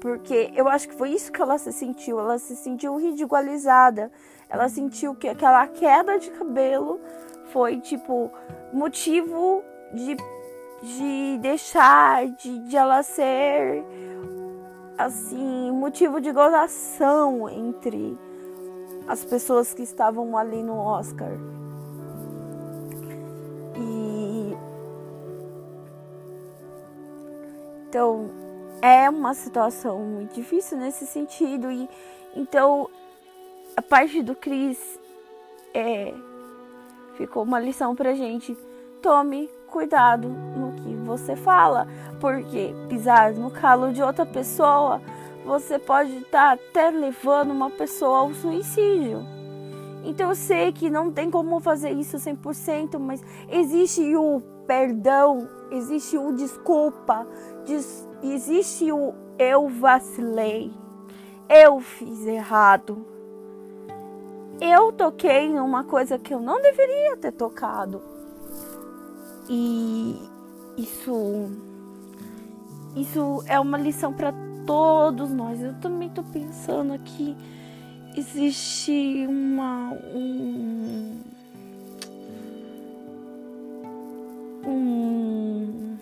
Porque 0.00 0.52
eu 0.56 0.68
acho 0.68 0.88
que 0.88 0.96
foi 0.96 1.10
isso 1.10 1.30
que 1.30 1.40
ela 1.40 1.56
se 1.58 1.72
sentiu. 1.72 2.18
Ela 2.18 2.38
se 2.38 2.56
sentiu 2.56 2.96
ridicularizada. 2.96 4.10
Ela 4.54 4.68
sentiu 4.68 5.16
que 5.16 5.26
aquela 5.26 5.66
queda 5.66 6.16
de 6.16 6.30
cabelo 6.30 7.00
foi, 7.46 7.80
tipo, 7.80 8.30
motivo 8.72 9.64
de, 9.92 10.16
de 10.80 11.38
deixar, 11.40 12.24
de, 12.28 12.60
de 12.60 12.76
ela 12.76 13.02
ser, 13.02 13.84
assim, 14.96 15.72
motivo 15.72 16.20
de 16.20 16.30
gozação 16.30 17.48
entre 17.48 18.16
as 19.08 19.24
pessoas 19.24 19.74
que 19.74 19.82
estavam 19.82 20.38
ali 20.38 20.62
no 20.62 20.76
Oscar. 20.78 21.32
E 23.76 24.56
então 27.88 28.30
é 28.80 29.10
uma 29.10 29.34
situação 29.34 29.98
muito 29.98 30.32
difícil 30.32 30.78
nesse 30.78 31.08
sentido 31.08 31.72
e 31.72 31.90
então 32.36 32.88
a 33.76 33.82
parte 33.82 34.22
do 34.22 34.34
Chris 34.34 34.78
é 35.72 36.14
ficou 37.16 37.42
uma 37.42 37.60
lição 37.60 37.94
pra 37.94 38.14
gente. 38.14 38.56
Tome 39.02 39.48
cuidado 39.68 40.28
no 40.28 40.72
que 40.72 40.94
você 41.04 41.36
fala, 41.36 41.86
porque 42.20 42.72
pisar 42.88 43.32
no 43.32 43.50
calo 43.50 43.92
de 43.92 44.02
outra 44.02 44.24
pessoa 44.24 45.00
você 45.44 45.78
pode 45.78 46.16
estar 46.18 46.30
tá 46.30 46.52
até 46.52 46.90
levando 46.90 47.50
uma 47.50 47.70
pessoa 47.70 48.20
ao 48.20 48.34
suicídio. 48.34 49.22
Então 50.04 50.30
eu 50.30 50.34
sei 50.34 50.72
que 50.72 50.88
não 50.88 51.10
tem 51.12 51.30
como 51.30 51.60
fazer 51.60 51.90
isso 51.90 52.16
100%, 52.16 52.98
mas 52.98 53.22
existe 53.50 54.14
o 54.16 54.40
perdão, 54.66 55.48
existe 55.70 56.16
o 56.16 56.32
desculpa, 56.32 57.26
existe 58.22 58.90
o 58.90 59.14
eu 59.38 59.68
vacilei, 59.68 60.72
eu 61.48 61.80
fiz 61.80 62.26
errado. 62.26 63.13
Eu 64.66 64.90
toquei 64.92 65.46
numa 65.46 65.84
coisa 65.84 66.18
que 66.18 66.32
eu 66.32 66.40
não 66.40 66.60
deveria 66.62 67.18
ter 67.18 67.32
tocado. 67.32 68.00
E 69.46 70.18
isso 70.78 71.50
isso 72.96 73.42
é 73.46 73.60
uma 73.60 73.76
lição 73.76 74.12
para 74.12 74.32
todos 74.64 75.30
nós. 75.30 75.60
Eu 75.60 75.74
também 75.74 76.08
tô 76.08 76.22
pensando 76.22 76.94
aqui. 76.94 77.36
Existe 78.16 79.26
uma. 79.28 79.92
Um, 80.14 81.20
um, 84.64 85.96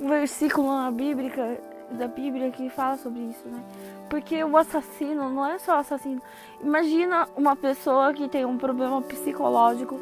um 0.00 0.08
versículo 0.08 0.66
na 0.66 0.90
Bíblia, 0.90 1.62
da 1.92 2.08
Bíblia 2.08 2.50
que 2.50 2.68
fala 2.68 2.98
sobre 2.98 3.20
isso, 3.20 3.48
né? 3.48 3.62
Porque 4.08 4.42
o 4.42 4.56
assassino 4.56 5.28
não 5.30 5.46
é 5.46 5.58
só 5.58 5.78
assassino. 5.78 6.22
Imagina 6.62 7.28
uma 7.36 7.54
pessoa 7.54 8.12
que 8.12 8.28
tem 8.28 8.44
um 8.44 8.56
problema 8.56 9.02
psicológico 9.02 9.98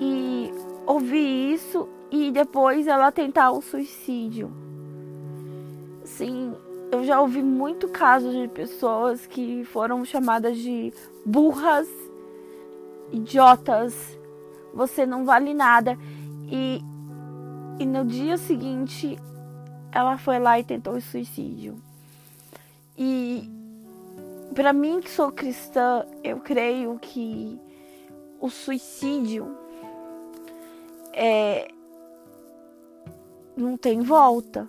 e 0.00 0.52
ouvir 0.86 1.54
isso 1.54 1.88
e 2.10 2.30
depois 2.30 2.86
ela 2.86 3.12
tentar 3.12 3.52
o 3.52 3.62
suicídio 3.62 4.64
assim, 6.14 6.54
eu 6.92 7.02
já 7.02 7.20
ouvi 7.20 7.42
muito 7.42 7.88
casos 7.88 8.32
de 8.34 8.46
pessoas 8.46 9.26
que 9.26 9.64
foram 9.64 10.04
chamadas 10.04 10.56
de 10.56 10.92
burras, 11.26 11.88
idiotas, 13.10 14.18
você 14.72 15.04
não 15.04 15.24
vale 15.24 15.52
nada. 15.52 15.98
E, 16.46 16.80
e 17.80 17.86
no 17.86 18.04
dia 18.04 18.36
seguinte 18.36 19.18
ela 19.90 20.16
foi 20.18 20.38
lá 20.38 20.58
e 20.58 20.64
tentou 20.64 20.94
o 20.94 21.00
suicídio. 21.00 21.76
E 22.96 23.50
para 24.54 24.72
mim 24.72 25.00
que 25.00 25.10
sou 25.10 25.32
cristã, 25.32 26.06
eu 26.22 26.40
creio 26.40 26.98
que 26.98 27.58
o 28.40 28.48
suicídio 28.48 29.56
é 31.12 31.68
não 33.56 33.76
tem 33.76 34.00
volta 34.00 34.68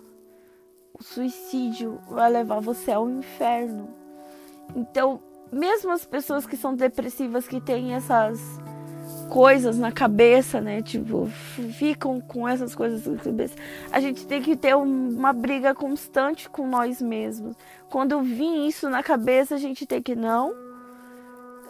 o 0.98 1.04
suicídio 1.04 2.00
vai 2.08 2.32
levar 2.32 2.60
você 2.62 2.92
ao 2.92 3.10
inferno. 3.10 3.90
Então, 4.76 5.20
mesmo 5.52 5.92
as 5.92 6.06
pessoas 6.06 6.48
que 6.48 6.56
são 6.56 6.74
depressivas, 6.74 7.48
que 7.48 7.60
têm 7.60 7.94
essas 7.94 8.40
coisas 9.30 9.78
na 9.78 9.92
cabeça, 9.92 10.62
né? 10.62 10.82
Tipo, 10.82 11.28
ficam 11.78 12.20
com 12.22 12.48
essas 12.48 12.74
coisas 12.76 13.06
na 13.06 13.18
cabeça. 13.18 13.56
A 13.92 14.00
gente 14.00 14.26
tem 14.26 14.42
que 14.42 14.56
ter 14.56 14.76
uma 14.76 15.34
briga 15.34 15.74
constante 15.74 16.50
com 16.50 16.68
nós 16.68 17.02
mesmos. 17.02 17.56
Quando 17.90 18.22
vir 18.22 18.68
isso 18.68 18.90
na 18.90 19.04
cabeça, 19.04 19.56
a 19.56 19.58
gente 19.58 19.86
tem 19.86 20.02
que 20.02 20.16
não, 20.16 20.54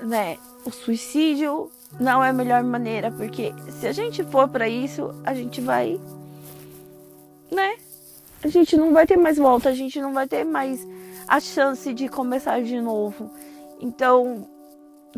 né? 0.02 0.38
O 0.65 0.72
suicídio 0.72 1.72
não 2.00 2.24
é 2.24 2.30
a 2.30 2.34
melhor 2.34 2.63
maneira, 2.63 3.12
porque 3.12 3.54
se 3.70 3.88
a 3.88 3.91
gente 3.91 4.24
for 4.24 4.48
para 4.48 4.68
isso, 4.68 5.13
a 5.24 5.34
gente 5.34 5.62
vai, 5.62 6.00
né? 7.52 7.76
a 8.46 8.48
gente 8.48 8.78
não 8.78 8.94
vai 8.94 9.08
ter 9.08 9.18
mais 9.18 9.38
volta, 9.38 9.70
a 9.70 9.74
gente 9.74 10.00
não 10.00 10.13
vai 10.13 10.28
ter 10.28 10.44
mais 10.44 10.86
a 11.28 11.39
chance 11.39 11.91
de 11.91 12.08
começar 12.08 12.62
de 12.62 12.80
novo. 12.80 13.32
Então, 13.80 14.48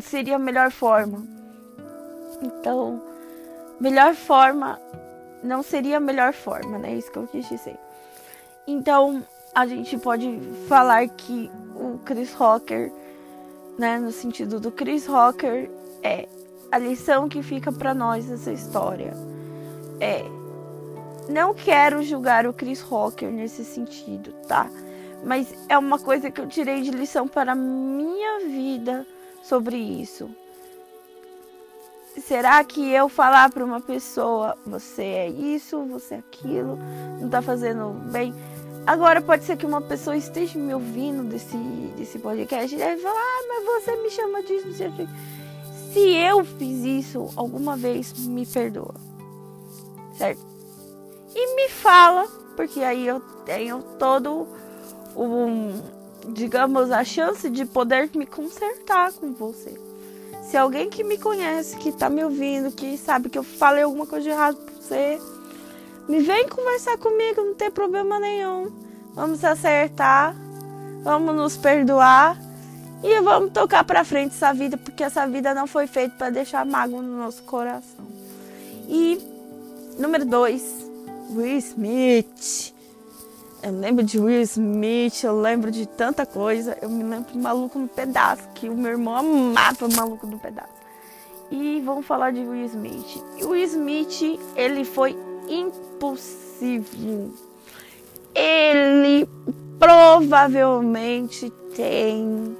seria 0.00 0.36
a 0.36 0.38
melhor 0.38 0.70
forma. 0.70 1.26
Então, 2.42 3.02
melhor 3.80 4.14
forma 4.14 4.80
não 5.42 5.62
seria 5.62 5.98
a 5.98 6.00
melhor 6.00 6.32
forma, 6.32 6.78
né? 6.78 6.94
Isso 6.94 7.10
que 7.10 7.18
eu 7.18 7.26
quis 7.26 7.48
dizer. 7.48 7.76
Então, 8.66 9.22
a 9.54 9.66
gente 9.66 9.96
pode 9.98 10.40
falar 10.68 11.08
que 11.08 11.50
o 11.74 11.98
Chris 12.04 12.32
Rocker, 12.32 12.92
né, 13.78 13.98
no 13.98 14.10
sentido 14.10 14.60
do 14.60 14.70
Chris 14.70 15.06
Rocker, 15.06 15.70
é 16.02 16.28
a 16.70 16.78
lição 16.78 17.28
que 17.28 17.42
fica 17.42 17.72
para 17.72 17.94
nós 17.94 18.26
dessa 18.26 18.52
história. 18.52 19.14
É 20.00 20.24
não 21.28 21.52
quero 21.52 22.02
julgar 22.02 22.46
o 22.46 22.54
Chris 22.54 22.80
Rocker 22.80 23.30
nesse 23.30 23.62
sentido, 23.62 24.32
tá? 24.46 24.70
Mas 25.22 25.54
é 25.68 25.76
uma 25.76 25.98
coisa 25.98 26.30
que 26.30 26.40
eu 26.40 26.46
tirei 26.46 26.80
de 26.80 26.90
lição 26.90 27.28
para 27.28 27.52
a 27.52 27.54
minha 27.54 28.40
vida 28.40 29.06
sobre 29.42 29.76
isso. 29.76 30.30
Será 32.20 32.62
que 32.64 32.90
eu 32.92 33.08
falar 33.08 33.50
para 33.50 33.64
uma 33.64 33.80
pessoa, 33.80 34.56
você 34.66 35.02
é 35.02 35.28
isso, 35.28 35.82
você 35.84 36.14
é 36.14 36.18
aquilo, 36.18 36.78
não 37.20 37.28
tá 37.28 37.42
fazendo 37.42 37.90
bem? 38.10 38.34
Agora 38.86 39.20
pode 39.20 39.44
ser 39.44 39.56
que 39.56 39.66
uma 39.66 39.82
pessoa 39.82 40.16
esteja 40.16 40.58
me 40.58 40.72
ouvindo 40.72 41.22
desse, 41.24 41.56
desse 41.96 42.18
podcast 42.18 42.74
e 42.74 42.78
deve 42.78 43.02
falar, 43.02 43.20
ah, 43.20 43.44
mas 43.48 43.84
você 43.84 43.96
me 43.96 44.10
chama 44.10 44.42
disso, 44.42 44.68
não 44.68 44.74
sei 44.74 44.88
o 44.88 44.92
que. 44.92 45.08
Se 45.92 46.14
eu 46.14 46.44
fiz 46.44 46.84
isso 46.84 47.28
alguma 47.36 47.76
vez, 47.76 48.12
me 48.26 48.46
perdoa. 48.46 48.94
Certo? 50.16 50.40
E 51.34 51.54
me 51.54 51.68
fala, 51.68 52.26
porque 52.56 52.80
aí 52.80 53.06
eu 53.06 53.20
tenho 53.44 53.82
todo 53.98 54.48
um, 55.16 55.80
digamos, 56.32 56.90
a 56.90 57.04
chance 57.04 57.48
de 57.50 57.64
poder 57.64 58.10
me 58.14 58.26
consertar 58.26 59.12
com 59.12 59.32
você. 59.32 59.87
Se 60.50 60.56
alguém 60.56 60.88
que 60.88 61.04
me 61.04 61.18
conhece, 61.18 61.76
que 61.76 61.92
tá 61.92 62.08
me 62.08 62.24
ouvindo, 62.24 62.72
que 62.72 62.96
sabe 62.96 63.28
que 63.28 63.36
eu 63.36 63.42
falei 63.42 63.82
alguma 63.82 64.06
coisa 64.06 64.24
de 64.24 64.30
errado 64.30 64.56
pra 64.56 64.74
você, 64.74 65.20
me 66.08 66.20
vem 66.20 66.48
conversar 66.48 66.96
comigo, 66.96 67.42
não 67.42 67.54
tem 67.54 67.70
problema 67.70 68.18
nenhum. 68.18 68.72
Vamos 69.14 69.44
acertar, 69.44 70.34
vamos 71.02 71.34
nos 71.34 71.58
perdoar 71.58 72.40
e 73.02 73.20
vamos 73.20 73.52
tocar 73.52 73.84
para 73.84 74.02
frente 74.04 74.34
essa 74.34 74.54
vida, 74.54 74.78
porque 74.78 75.04
essa 75.04 75.26
vida 75.26 75.52
não 75.52 75.66
foi 75.66 75.86
feita 75.86 76.16
para 76.16 76.30
deixar 76.30 76.64
mágoa 76.64 77.02
no 77.02 77.18
nosso 77.18 77.42
coração. 77.42 78.06
E 78.88 79.20
número 79.98 80.24
dois, 80.24 80.64
Will 81.30 81.58
Smith. 81.58 82.72
Eu 83.60 83.72
lembro 83.72 84.04
de 84.04 84.20
Will 84.20 84.40
Smith, 84.42 85.24
eu 85.24 85.40
lembro 85.40 85.70
de 85.70 85.86
tanta 85.86 86.24
coisa. 86.24 86.78
Eu 86.80 86.88
me 86.88 87.02
lembro 87.02 87.32
de 87.32 87.38
Maluco 87.38 87.78
no 87.78 87.88
Pedaço, 87.88 88.48
que 88.54 88.68
o 88.68 88.76
meu 88.76 88.92
irmão 88.92 89.16
amava 89.16 89.88
Maluco 89.88 90.26
no 90.26 90.38
Pedaço. 90.38 90.78
E 91.50 91.80
vamos 91.80 92.06
falar 92.06 92.32
de 92.32 92.40
Will 92.40 92.66
Smith. 92.66 93.24
O 93.42 93.48
Will 93.48 93.64
Smith, 93.64 94.38
ele 94.54 94.84
foi 94.84 95.16
impulsivo. 95.48 97.32
Ele 98.34 99.26
provavelmente 99.78 101.50
tem 101.74 102.54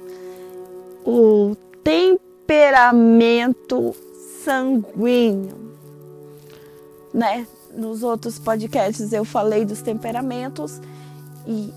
o 1.05 1.55
temperamento 1.83 3.95
sanguíneo, 4.43 5.75
né? 7.13 7.45
Nos 7.73 8.03
outros 8.03 8.39
podcasts 8.39 9.13
eu 9.13 9.23
falei 9.23 9.65
dos 9.65 9.81
temperamentos 9.81 10.81
e 11.47 11.73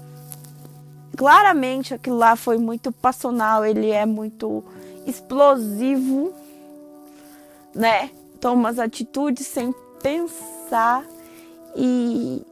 claramente 1.17 1.95
aquilo 1.95 2.17
lá 2.17 2.37
foi 2.37 2.59
muito 2.59 2.91
passional, 2.91 3.65
ele 3.65 3.91
é 3.91 4.07
muito 4.07 4.65
explosivo, 5.07 6.33
né? 7.75 8.11
Toma 8.41 8.69
as 8.69 8.79
atitudes 8.79 9.47
sem 9.47 9.75
pensar 10.03 11.05
e 11.77 12.43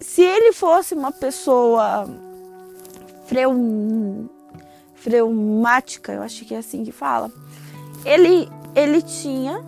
se 0.00 0.22
ele 0.22 0.52
fosse 0.52 0.94
uma 0.94 1.12
pessoa 1.12 2.08
freum, 3.26 4.28
freumática, 4.94 6.12
eu 6.12 6.22
acho 6.22 6.44
que 6.44 6.54
é 6.54 6.58
assim 6.58 6.84
que 6.84 6.92
fala, 6.92 7.30
ele 8.04 8.48
ele 8.74 9.02
tinha 9.02 9.64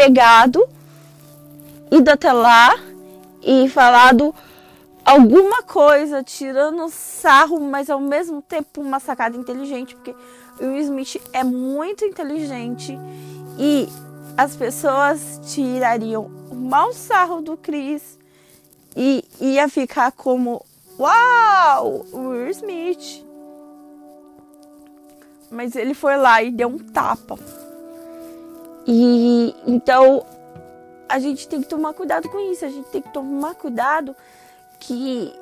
pegado, 0.00 0.66
ido 1.90 2.08
até 2.08 2.32
lá 2.32 2.74
e 3.42 3.68
falado 3.68 4.34
alguma 5.04 5.62
coisa, 5.62 6.22
tirando 6.22 6.88
sarro, 6.88 7.60
mas 7.60 7.90
ao 7.90 8.00
mesmo 8.00 8.40
tempo 8.40 8.80
uma 8.80 8.98
sacada 8.98 9.36
inteligente, 9.36 9.94
porque 9.94 10.14
o 10.58 10.64
Will 10.64 10.78
Smith 10.78 11.20
é 11.34 11.44
muito 11.44 12.02
inteligente 12.06 12.98
e 13.58 13.86
as 14.38 14.56
pessoas 14.56 15.38
tirariam 15.44 16.30
o 16.50 16.54
mau 16.54 16.94
sarro 16.94 17.42
do 17.42 17.58
Chris 17.58 18.18
e 18.96 19.22
ia 19.38 19.68
ficar 19.68 20.12
como 20.12 20.64
Uau! 20.98 22.06
Will 22.10 22.48
Smith. 22.48 23.22
Mas 25.50 25.76
ele 25.76 25.92
foi 25.92 26.16
lá 26.16 26.42
e 26.42 26.50
deu 26.50 26.68
um 26.68 26.78
tapa. 26.78 27.38
E 28.92 29.54
então 29.68 30.26
a 31.08 31.20
gente 31.20 31.46
tem 31.46 31.62
que 31.62 31.68
tomar 31.68 31.94
cuidado 31.94 32.28
com 32.28 32.40
isso, 32.52 32.64
a 32.64 32.68
gente 32.68 32.88
tem 32.88 33.00
que 33.00 33.12
tomar 33.12 33.54
cuidado 33.54 34.16
que 34.80 35.32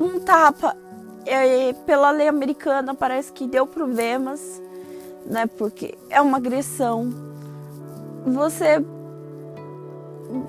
um 0.00 0.18
tapa 0.18 0.76
é, 1.24 1.72
pela 1.86 2.10
lei 2.10 2.26
americana 2.26 2.92
parece 2.92 3.32
que 3.32 3.46
deu 3.46 3.68
problemas, 3.68 4.60
né? 5.24 5.46
Porque 5.46 5.96
é 6.10 6.20
uma 6.20 6.38
agressão. 6.38 7.08
Você 8.26 8.84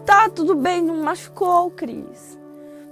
tá 0.04 0.28
tudo 0.28 0.56
bem, 0.56 0.82
não 0.82 0.98
machucou, 1.04 1.70
Cris. 1.70 2.36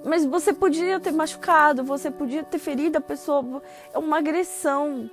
Mas 0.03 0.23
você 0.23 0.53
podia 0.53 0.99
ter 0.99 1.11
machucado, 1.11 1.83
você 1.83 2.11
podia 2.11 2.43
ter 2.43 2.59
ferido 2.59 2.99
a 2.99 3.01
pessoa. 3.01 3.63
É 3.91 3.97
uma 3.97 4.19
agressão. 4.19 5.09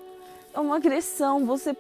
É 0.53 0.61
uma 0.61 0.77
agressão. 0.77 1.47
Você 1.47 1.75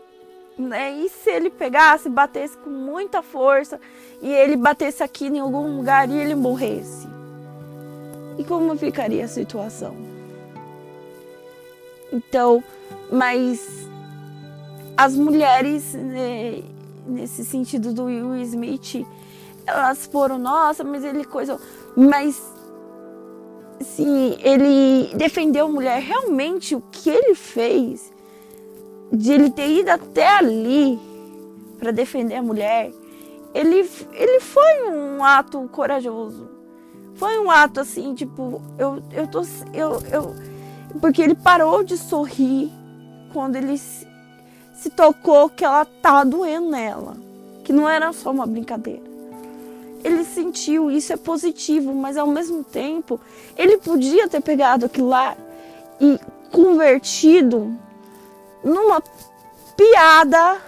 né? 0.59 0.93
E 0.93 1.09
se 1.09 1.31
ele 1.31 1.51
pegasse, 1.51 2.09
batesse 2.09 2.57
com 2.59 2.71
muita 2.71 3.23
força 3.23 3.81
e 4.21 4.33
ele 4.33 4.57
batesse 4.57 5.03
aqui 5.03 5.27
em 5.27 5.39
algum 5.39 5.77
lugar 5.77 6.09
e 6.09 6.19
ele 6.19 6.35
morresse? 6.35 7.09
E 8.39 8.45
como 8.45 8.77
ficaria 8.77 9.25
a 9.25 9.29
situação? 9.29 9.97
Então, 12.13 12.63
mas 13.11 13.89
as 14.97 15.17
mulheres, 15.17 15.95
né, 15.95 16.63
nesse 17.07 17.45
sentido 17.45 17.93
do 17.93 18.05
Will 18.05 18.37
Smith, 18.43 19.07
elas 19.67 20.07
foram, 20.07 20.39
nossa, 20.39 20.85
mas 20.85 21.05
ele 21.05 21.25
coisa. 21.25 21.59
Mas 21.97 22.43
sim, 23.81 24.37
ele 24.41 25.15
defendeu 25.15 25.69
mulher. 25.69 26.01
Realmente 26.01 26.75
o 26.75 26.83
que 26.91 27.11
ele 27.11 27.35
fez 27.35 28.13
de 29.13 29.33
ele 29.33 29.51
ter 29.51 29.69
ido 29.69 29.91
até 29.91 30.27
ali 30.39 30.99
para 31.79 31.91
defender 31.91 32.37
a 32.37 32.43
mulher, 32.43 32.91
ele, 33.55 33.89
ele 34.13 34.41
foi 34.41 34.91
um 34.91 35.23
ato 35.23 35.69
corajoso. 35.71 36.49
Foi 37.15 37.39
um 37.39 37.51
ato 37.51 37.81
assim, 37.81 38.15
tipo, 38.15 38.63
eu, 38.79 39.03
eu 39.13 39.27
tô. 39.27 39.43
Eu, 39.75 40.03
eu, 40.11 40.35
porque 41.01 41.21
ele 41.21 41.35
parou 41.35 41.85
de 41.85 41.97
sorrir 41.99 42.73
quando 43.33 43.57
ele 43.57 43.77
se, 43.77 44.07
se 44.75 44.91
tocou 44.91 45.49
que 45.51 45.65
ela 45.65 45.85
tava 45.85 46.25
doendo 46.25 46.71
nela. 46.71 47.17
Que 47.63 47.73
não 47.73 47.89
era 47.89 48.13
só 48.13 48.31
uma 48.31 48.47
brincadeira. 48.47 49.03
Ele 50.03 50.25
sentiu, 50.25 50.91
isso 50.91 51.13
é 51.13 51.17
positivo, 51.17 51.95
mas 51.95 52.17
ao 52.17 52.27
mesmo 52.27 52.65
tempo, 52.65 53.21
ele 53.57 53.77
podia 53.77 54.27
ter 54.27 54.41
pegado 54.41 54.87
aquilo 54.87 55.09
lá 55.09 55.37
e 56.01 56.19
convertido 56.51 57.79
numa 58.65 59.03
piada, 59.77 60.61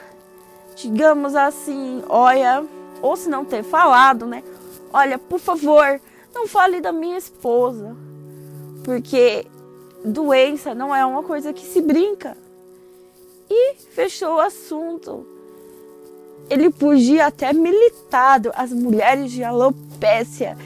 digamos 0.77 1.35
assim, 1.35 2.03
olha, 2.09 2.65
ou 3.01 3.17
se 3.17 3.29
não 3.29 3.45
ter 3.45 3.63
falado, 3.63 4.27
né? 4.27 4.43
Olha, 4.93 5.19
por 5.19 5.39
favor, 5.39 6.01
não 6.35 6.47
fale 6.47 6.81
da 6.81 6.93
minha 6.93 7.19
esposa, 7.19 7.97
porque 8.83 9.47
doença 10.05 10.75
não 10.75 10.95
é 10.95 11.05
uma 11.05 11.23
coisa 11.23 11.53
que 11.53 11.65
se 11.65 11.81
brinca. 11.81 12.37
E 13.49 13.75
fechou 13.95 14.37
o 14.37 14.41
assunto. 14.41 15.27
Ele 16.51 16.71
podia 16.71 17.27
até 17.27 17.53
militado. 17.53 18.51
As 18.55 18.73
mulheres 18.73 19.31
de 19.31 19.45
alopécia, 19.45 20.57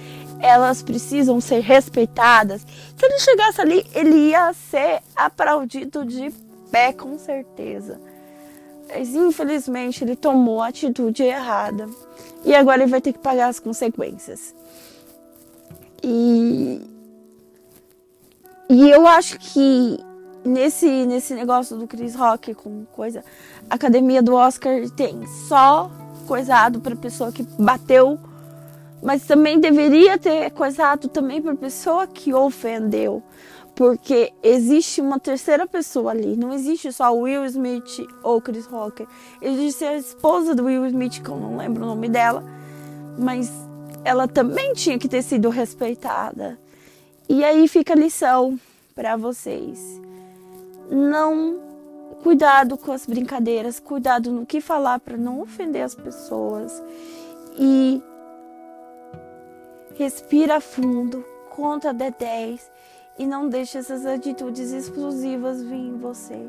elas 0.41 0.83
precisam 0.83 1.41
ser 1.41 1.61
respeitadas. 1.61 2.63
Se 2.97 3.05
ele 3.05 3.19
chegasse 3.19 3.61
ali, 3.61 3.87
ele 3.95 4.31
ia 4.31 4.53
ser 4.53 5.03
aplaudido 5.15 6.05
de 6.05 6.33
pé 6.71 6.93
com 6.93 7.19
certeza. 7.19 8.01
Mas 8.89 9.15
infelizmente 9.15 10.03
ele 10.03 10.17
tomou 10.17 10.63
a 10.63 10.69
atitude 10.69 11.23
errada. 11.23 11.89
E 12.45 12.55
agora 12.55 12.83
ele 12.83 12.91
vai 12.91 13.01
ter 13.01 13.13
que 13.13 13.19
pagar 13.19 13.49
as 13.49 13.61
consequências. 13.61 14.55
E, 16.03 16.81
e 18.71 18.91
eu 18.91 19.07
acho 19.07 19.39
que 19.39 19.99
nesse, 20.45 21.07
nesse 21.07 21.35
negócio 21.35 21.77
do 21.77 21.87
Chris 21.87 22.15
Rock 22.15 22.55
com 22.55 22.85
coisa, 22.87 23.25
a 23.69 23.75
academia 23.75 24.23
do 24.23 24.35
Oscar 24.35 24.89
tem 24.91 25.27
só 25.49 25.91
coisado 26.27 26.81
para 26.81 26.95
pessoa 26.95 27.33
que 27.33 27.43
bateu, 27.59 28.19
mas 29.03 29.25
também 29.25 29.61
deveria 29.61 30.19
ter 30.19 30.51
coisado 30.51 31.09
também 31.09 31.41
para 31.41 31.55
pessoa 31.55 32.07
que 32.07 32.33
ofendeu. 32.33 33.23
Porque 33.79 34.33
existe 34.43 35.01
uma 35.01 35.21
terceira 35.21 35.65
pessoa 35.65 36.11
ali. 36.11 36.37
Não 36.37 36.53
existe 36.53 36.91
só 36.91 37.15
Will 37.15 37.45
Smith 37.45 38.05
ou 38.25 38.43
Chris 38.43 38.67
Rock. 38.67 39.07
Existe 39.41 39.85
a 39.85 39.97
esposa 39.97 40.53
do 40.53 40.65
Will 40.65 40.85
Smith, 40.87 41.23
que 41.23 41.29
eu 41.29 41.37
não 41.37 41.57
lembro 41.57 41.85
o 41.85 41.87
nome 41.87 42.09
dela. 42.09 42.43
Mas 43.17 43.49
ela 44.05 44.27
também 44.27 44.73
tinha 44.73 44.99
que 44.99 45.07
ter 45.07 45.23
sido 45.23 45.49
respeitada. 45.49 46.59
E 47.29 47.45
aí 47.45 47.69
fica 47.69 47.93
a 47.93 47.97
lição 47.97 48.59
para 48.97 49.17
vocês. 49.17 49.79
Não 50.91 51.69
Cuidado 52.21 52.77
com 52.77 52.91
as 52.91 53.07
brincadeiras, 53.07 53.79
cuidado 53.79 54.33
no 54.33 54.45
que 54.45 54.61
falar 54.61 54.99
para 54.99 55.17
não 55.17 55.41
ofender 55.41 55.85
as 55.85 55.95
pessoas. 55.95 56.83
E 57.57 58.03
respira 59.97 60.61
fundo, 60.61 61.25
conta 61.49 61.91
até 61.91 62.11
10 62.11 62.69
e 63.19 63.27
não 63.27 63.49
deixe 63.49 63.79
essas 63.79 64.07
atitudes 64.07 64.71
explosivas 64.71 65.63
vir 65.63 65.75
em 65.75 65.99
você. 65.99 66.49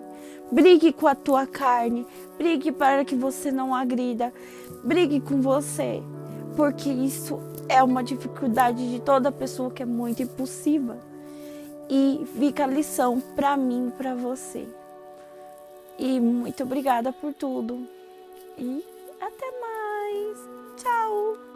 Brigue 0.51 0.93
com 0.93 1.07
a 1.07 1.15
tua 1.15 1.47
carne, 1.47 2.05
brigue 2.37 2.71
para 2.71 3.03
que 3.03 3.15
você 3.15 3.51
não 3.51 3.73
agrida, 3.73 4.31
brigue 4.83 5.19
com 5.19 5.41
você, 5.41 6.01
porque 6.55 6.89
isso 6.89 7.39
é 7.67 7.81
uma 7.83 8.03
dificuldade 8.03 8.89
de 8.91 8.99
toda 8.99 9.31
pessoa 9.31 9.71
que 9.71 9.83
é 9.83 9.85
muito 9.85 10.23
impulsiva. 10.23 10.97
E 11.89 12.27
fica 12.37 12.65
a 12.65 12.67
lição 12.67 13.19
para 13.35 13.57
mim, 13.57 13.91
para 13.97 14.13
você. 14.13 14.67
E 15.97 16.19
muito 16.19 16.63
obrigada 16.63 17.11
por 17.11 17.33
tudo. 17.33 17.87
E 18.57 18.85
até 19.19 19.51
mais. 19.59 20.37
Tchau. 20.77 21.48